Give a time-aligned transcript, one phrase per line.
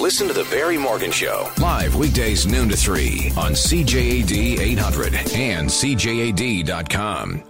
[0.00, 1.50] Listen to The Barry Morgan Show.
[1.58, 7.42] Live weekdays noon to 3 on CJAD 800 and CJAD.com.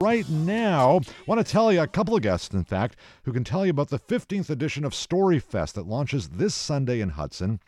[0.00, 3.44] Right now, I want to tell you a couple of guests, in fact, who can
[3.44, 7.60] tell you about the 15th edition of Storyfest that launches this Sunday in Hudson.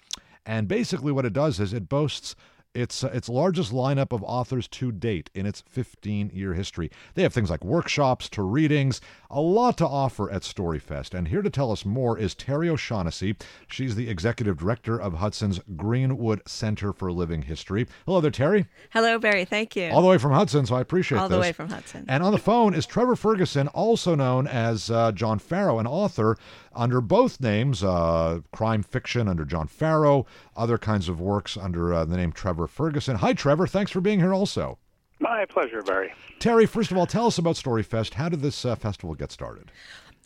[0.46, 2.36] And basically, what it does is it boasts
[2.74, 6.90] its uh, its largest lineup of authors to date in its 15 year history.
[7.14, 9.00] They have things like workshops to readings,
[9.30, 11.14] a lot to offer at Storyfest.
[11.14, 13.36] And here to tell us more is Terry O'Shaughnessy.
[13.68, 17.86] She's the executive director of Hudson's Greenwood Center for Living History.
[18.06, 18.66] Hello there, Terry.
[18.90, 19.44] Hello, Barry.
[19.44, 19.90] Thank you.
[19.90, 21.36] All the way from Hudson, so I appreciate All this.
[21.36, 22.04] the way from Hudson.
[22.08, 26.36] And on the phone is Trevor Ferguson, also known as uh, John Farrow, an author
[26.74, 30.26] under both names uh, crime fiction under John Farrow,
[30.56, 33.16] other kinds of works under uh, the name Trevor Ferguson.
[33.16, 33.66] Hi, Trevor.
[33.66, 34.78] Thanks for being here also.
[35.20, 36.12] My pleasure, Barry.
[36.38, 38.14] Terry, first of all, tell us about Storyfest.
[38.14, 39.72] How did this uh, festival get started?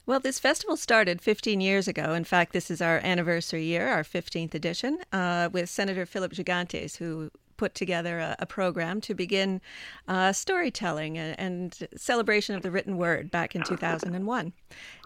[0.04, 2.12] Well, this festival started 15 years ago.
[2.12, 6.96] In fact, this is our anniversary year, our 15th edition, uh, with Senator Philip Gigantes,
[6.96, 7.30] who
[7.62, 9.60] put together a, a program to begin
[10.08, 14.52] uh, storytelling and, and, celebration of the written word back in 2001.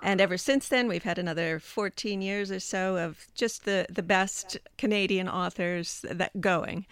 [0.02, 4.02] And ever since then, we've had another 14 years or so of just the, the
[4.02, 6.86] best Canadian authors that going.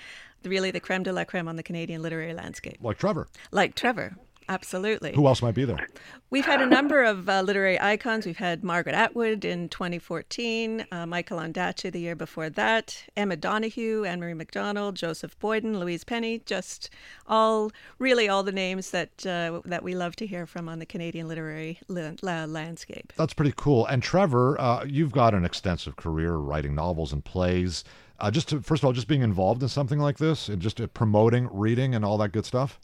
[0.45, 2.77] Really, the creme de la creme on the Canadian literary landscape.
[2.83, 3.27] Like Trevor.
[3.51, 4.19] Like Trevor.
[4.49, 5.13] Absolutely.
[5.15, 5.89] Who else might be there?
[6.31, 8.27] We've had a number of uh, literary icons.
[8.27, 14.05] We've had Margaret Atwood in 2014, uh, Michael Ondaatje the year before that, Emma Donoghue,
[14.05, 16.91] Anne Marie MacDonald, Joseph Boyden, Louise Penny, just
[17.27, 20.87] all, really all the names that uh, that we love to hear from on the
[20.87, 23.13] Canadian literary la- landscape.
[23.17, 23.87] That's pretty cool.
[23.87, 27.85] And Trevor, uh, you've got an extensive career writing novels and plays.
[28.21, 30.81] Uh, just to, first of all, just being involved in something like this and just
[30.81, 32.79] uh, promoting reading and all that good stuff.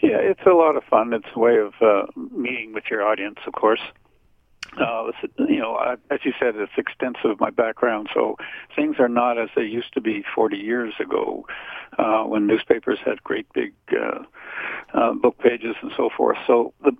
[0.00, 1.12] Yeah, it's a lot of fun.
[1.12, 3.80] It's a way of uh, meeting with your audience, of course.
[4.78, 5.10] Uh,
[5.48, 8.36] you know, I, as you said, it's extensive my background, so
[8.76, 11.46] things are not as they used to be 40 years ago,
[11.98, 14.20] uh, when newspapers had great big uh,
[14.94, 16.36] uh, book pages and so forth.
[16.46, 16.92] So the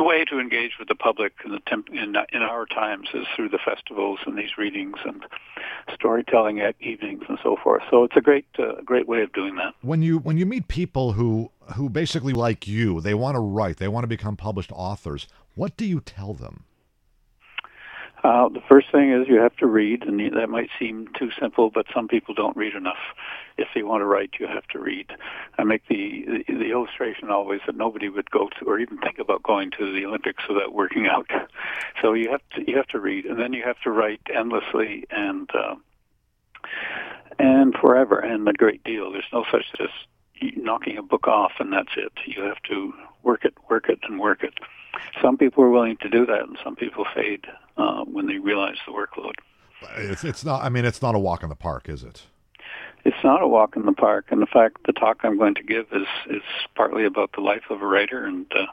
[0.00, 3.26] the way to engage with the public in, the temp- in, in our times is
[3.36, 5.26] through the festivals and these readings and
[5.94, 7.82] storytelling at evenings and so forth.
[7.90, 9.74] So it's a great uh, great way of doing that.
[9.82, 13.76] When you when you meet people who who basically like you, they want to write,
[13.76, 15.28] they want to become published authors.
[15.54, 16.64] What do you tell them?
[18.22, 21.70] Uh, the first thing is you have to read, and that might seem too simple,
[21.70, 22.98] but some people don't read enough.
[23.56, 25.06] If they want to write, you have to read.
[25.58, 29.42] I make the, the illustration always that nobody would go to or even think about
[29.42, 31.30] going to the Olympics without working out.
[32.02, 35.04] So you have to you have to read, and then you have to write endlessly
[35.10, 35.74] and uh,
[37.38, 39.12] and forever and a great deal.
[39.12, 39.88] There's no such as
[40.56, 42.12] knocking a book off and that's it.
[42.26, 42.92] You have to
[43.22, 44.54] work it, work it, and work it.
[45.22, 48.76] Some people are willing to do that, and some people fade uh, when they realize
[48.86, 49.34] the workload.
[49.96, 50.62] It's it's not.
[50.62, 52.22] I mean, it's not a walk in the park, is it?
[53.04, 55.62] It's not a walk in the park, and in fact, the talk I'm going to
[55.62, 56.42] give is is
[56.74, 58.66] partly about the life of a writer and uh,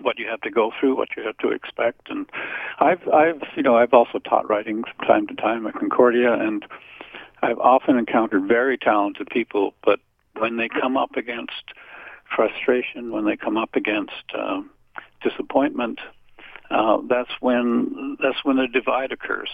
[0.00, 2.10] what you have to go through, what you have to expect.
[2.10, 2.26] And
[2.78, 6.64] I've I've you know I've also taught writing from time to time at Concordia, and
[7.42, 10.00] I've often encountered very talented people, but
[10.38, 11.74] when they come up against
[12.34, 14.70] frustration, when they come up against um,
[15.28, 15.98] disappointment,
[16.70, 19.50] uh, that's when that's when a divide occurs.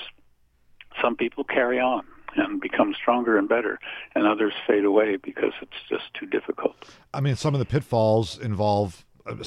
[1.00, 2.04] Some people carry on
[2.36, 3.78] and become stronger and better,
[4.14, 6.76] and others fade away because it's just too difficult.
[7.14, 9.04] I mean, some of the pitfalls involve,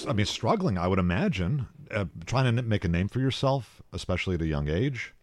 [0.08, 0.78] I mean, struggling.
[0.78, 4.68] I would imagine uh, trying to make a name for yourself, especially at a young
[4.68, 5.14] age.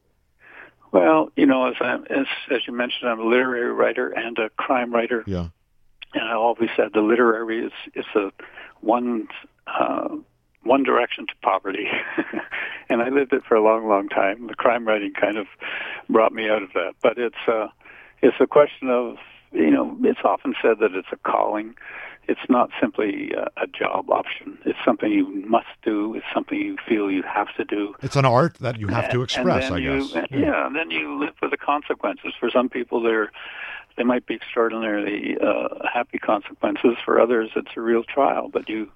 [0.93, 4.51] Well, you know, as I, as as you mentioned, I'm a literary writer and a
[4.51, 5.23] crime writer.
[5.27, 5.49] Yeah.
[6.15, 8.33] And I always said the literary is is a
[8.81, 9.29] one
[9.69, 10.09] uh,
[10.71, 11.89] one direction to poverty,
[12.89, 14.47] and I lived it for a long, long time.
[14.47, 15.49] The crime writing kind of
[16.09, 17.67] brought me out of that, but it's uh,
[18.23, 19.17] it's a question of
[19.51, 21.75] you know it's often said that it's a calling.
[22.29, 24.59] It's not simply a, a job option.
[24.65, 26.15] It's something you must do.
[26.15, 27.97] It's something you feel you have to do.
[28.01, 30.15] It's an art that you have to express, I you, guess.
[30.31, 30.39] Yeah.
[30.39, 32.33] yeah, and then you live with the consequences.
[32.39, 33.33] For some people, they're
[33.97, 36.95] they might be extraordinarily uh, happy consequences.
[37.05, 38.49] For others, it's a real trial.
[38.49, 38.89] But you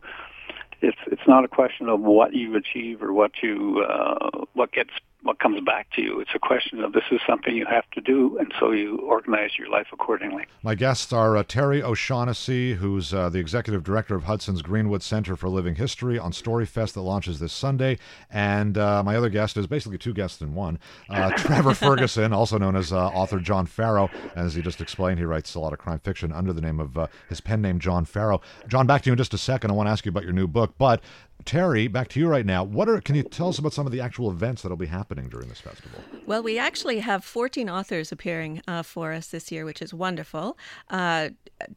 [0.84, 4.90] it's it's not a question of what you achieve or what you uh, what gets
[5.24, 6.20] what comes back to you.
[6.20, 9.52] It's a question of this is something you have to do, and so you organize
[9.58, 10.44] your life accordingly.
[10.62, 15.34] My guests are uh, Terry O'Shaughnessy, who's uh, the executive director of Hudson's Greenwood Center
[15.34, 17.98] for Living History on Storyfest that launches this Sunday,
[18.30, 20.78] and uh, my other guest is basically two guests in one,
[21.08, 24.10] uh, Trevor Ferguson, also known as uh, author John Farrow.
[24.36, 26.80] And as he just explained, he writes a lot of crime fiction under the name
[26.80, 28.42] of uh, his pen name John Farrow.
[28.68, 29.70] John, back to you in just a second.
[29.70, 31.02] I want to ask you about your new book, but
[31.44, 32.64] Terry, back to you right now.
[32.64, 35.13] What are can you tell us about some of the actual events that'll be happening
[35.22, 36.00] during this festival?
[36.26, 40.58] Well, we actually have 14 authors appearing uh, for us this year, which is wonderful.
[40.90, 41.30] Uh,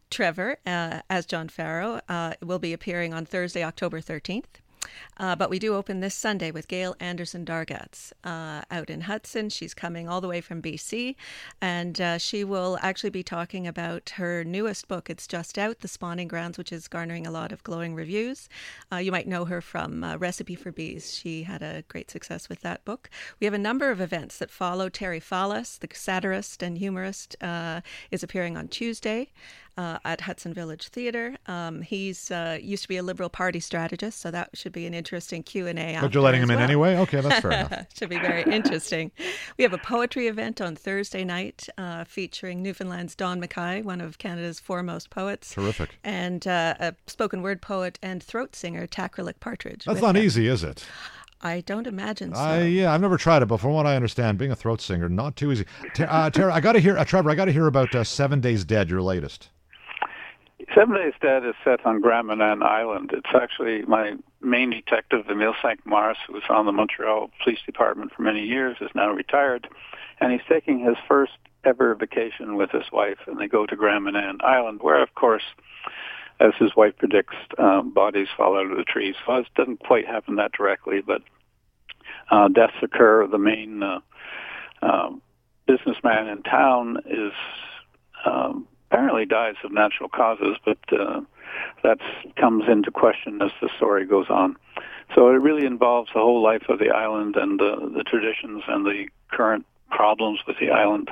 [0.09, 4.61] Trevor, uh, as John Farrow, uh, will be appearing on Thursday, October 13th.
[5.17, 9.49] Uh, but we do open this Sunday with Gail Anderson Dargatz uh, out in Hudson.
[9.49, 11.15] She's coming all the way from BC,
[11.61, 15.09] and uh, she will actually be talking about her newest book.
[15.09, 18.49] It's just out, The Spawning Grounds, which is garnering a lot of glowing reviews.
[18.91, 21.15] Uh, you might know her from uh, Recipe for Bees.
[21.15, 23.09] She had a great success with that book.
[23.39, 24.89] We have a number of events that follow.
[24.89, 27.81] Terry Fallis, the satirist and humorist, uh,
[28.11, 29.31] is appearing on Tuesday
[29.77, 31.35] uh, at Hudson Village Theatre.
[31.45, 34.93] Um, he's uh, used to be a Liberal Party strategist, so that should be an
[34.93, 35.97] interesting Q and A.
[36.01, 36.57] But you're letting him well.
[36.57, 36.97] in anyway.
[36.97, 37.85] Okay, that's fair enough.
[37.97, 39.11] should be very interesting.
[39.57, 44.17] we have a poetry event on Thursday night uh, featuring Newfoundland's Don McKay, one of
[44.17, 45.53] Canada's foremost poets.
[45.53, 45.97] Terrific.
[46.03, 49.85] And uh, a spoken word poet and throat singer, Taqralik Partridge.
[49.85, 50.23] That's not him.
[50.23, 50.85] easy, is it?
[51.41, 52.41] I don't imagine so.
[52.41, 55.07] Uh, yeah, I've never tried it, but from what I understand, being a throat singer,
[55.07, 55.65] not too easy.
[55.99, 58.41] Uh, Tara, I got to hear, uh, Trevor, I got to hear about uh, Seven
[58.41, 59.49] Days Dead, your latest.
[60.75, 63.11] Seven Days Dead is set on Grand Island.
[63.13, 68.11] It's actually my main detective, Emile Cinq Mars, who was on the Montreal Police Department
[68.13, 69.67] for many years, is now retired,
[70.19, 71.33] and he's taking his first
[71.63, 74.07] ever vacation with his wife, and they go to Grand
[74.41, 75.43] Island, where, of course,
[76.39, 79.15] as his wife predicts, um, bodies fall out of the trees.
[79.27, 81.21] Well, it doesn't quite happen that directly, but
[82.29, 83.25] uh, deaths occur.
[83.25, 83.99] The main uh,
[84.81, 85.09] uh,
[85.65, 87.33] businessman in town is
[88.25, 91.21] um, apparently dies of natural causes, but uh,
[91.83, 91.99] that
[92.35, 94.55] comes into question as the story goes on.
[95.15, 98.85] So it really involves the whole life of the island and the, the traditions and
[98.85, 101.09] the current problems with the island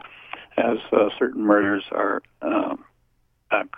[0.57, 2.75] as uh, certain murders are uh,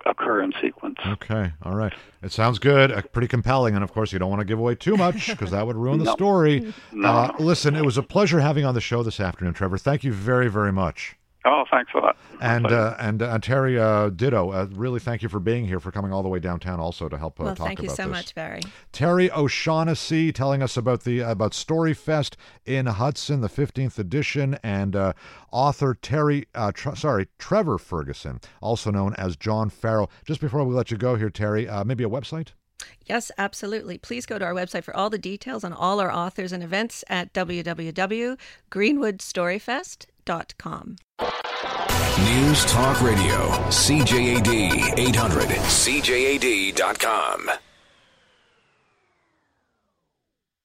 [0.05, 0.97] occur in sequence.
[1.05, 1.94] Okay, all right.
[2.21, 4.75] It sounds good, uh, pretty compelling, and of course, you don't want to give away
[4.75, 6.13] too much because that would ruin the no.
[6.13, 6.73] story.
[6.91, 7.07] No.
[7.07, 9.77] Uh, listen, it was a pleasure having on the show this afternoon, Trevor.
[9.77, 11.17] Thank you very, very much.
[11.49, 12.17] Oh, thanks a lot.
[12.41, 15.91] And uh, and uh, Terry uh, Ditto, uh, really thank you for being here, for
[15.91, 17.77] coming all the way downtown, also to help uh, well, talk about this.
[17.77, 18.11] thank you so this.
[18.11, 18.61] much, Barry.
[18.91, 22.35] Terry O'Shaughnessy telling us about the about Story Fest
[22.65, 25.13] in Hudson, the 15th edition, and uh,
[25.49, 30.11] author Terry, tr- sorry, Trevor Ferguson, also known as John Farrell.
[30.25, 32.49] Just before we let you go here, Terry, maybe a website.
[33.05, 33.97] Yes, absolutely.
[33.97, 37.05] Please go to our website for all the details on all our authors and events
[37.07, 37.33] at
[42.25, 47.50] News Talk Radio, CJAD 800, CJAD.com.